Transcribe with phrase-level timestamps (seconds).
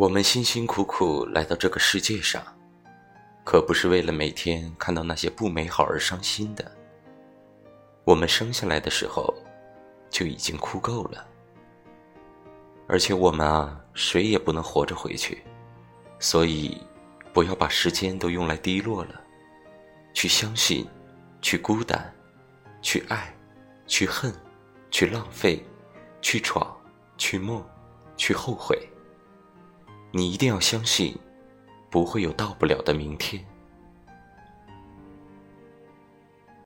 [0.00, 2.42] 我们辛辛苦苦来到这个世界上，
[3.44, 6.72] 可不是为了每天看到那些不美好而伤心的。
[8.04, 9.34] 我们生下来的时候
[10.08, 11.22] 就已经哭够了，
[12.88, 15.42] 而且我们啊，谁也不能活着回去，
[16.18, 16.80] 所以
[17.34, 19.20] 不要把时间都用来低落了，
[20.14, 20.88] 去相信，
[21.42, 22.10] 去孤单，
[22.80, 23.36] 去爱，
[23.86, 24.32] 去恨，
[24.90, 25.62] 去浪费，
[26.22, 26.74] 去闯，
[27.18, 27.62] 去梦，
[28.16, 28.78] 去后悔。
[30.12, 31.16] 你一定要相信，
[31.90, 33.44] 不会有到不了的明天。